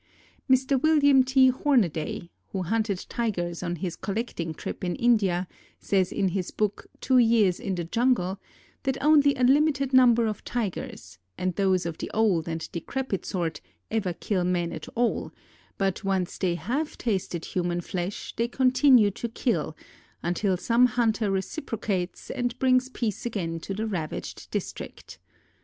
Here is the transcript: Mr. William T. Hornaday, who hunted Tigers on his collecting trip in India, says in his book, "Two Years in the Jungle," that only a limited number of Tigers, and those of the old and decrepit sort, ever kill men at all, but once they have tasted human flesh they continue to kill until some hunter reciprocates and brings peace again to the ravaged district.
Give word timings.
Mr. 0.49 0.81
William 0.81 1.23
T. 1.23 1.49
Hornaday, 1.49 2.31
who 2.47 2.63
hunted 2.63 3.05
Tigers 3.07 3.61
on 3.61 3.75
his 3.75 3.95
collecting 3.95 4.51
trip 4.55 4.83
in 4.83 4.95
India, 4.95 5.47
says 5.79 6.11
in 6.11 6.29
his 6.29 6.49
book, 6.49 6.87
"Two 7.01 7.19
Years 7.19 7.59
in 7.59 7.75
the 7.75 7.83
Jungle," 7.83 8.39
that 8.81 8.97
only 8.99 9.35
a 9.35 9.43
limited 9.43 9.93
number 9.93 10.25
of 10.25 10.43
Tigers, 10.43 11.19
and 11.37 11.53
those 11.53 11.85
of 11.85 11.99
the 11.99 12.09
old 12.15 12.47
and 12.47 12.67
decrepit 12.71 13.27
sort, 13.27 13.61
ever 13.91 14.11
kill 14.11 14.43
men 14.43 14.71
at 14.71 14.87
all, 14.95 15.31
but 15.77 16.03
once 16.03 16.39
they 16.39 16.55
have 16.55 16.97
tasted 16.97 17.45
human 17.45 17.79
flesh 17.81 18.33
they 18.35 18.47
continue 18.47 19.11
to 19.11 19.29
kill 19.29 19.77
until 20.23 20.57
some 20.57 20.87
hunter 20.87 21.29
reciprocates 21.29 22.31
and 22.31 22.57
brings 22.57 22.89
peace 22.89 23.23
again 23.27 23.59
to 23.59 23.75
the 23.75 23.85
ravaged 23.85 24.49
district. 24.49 25.19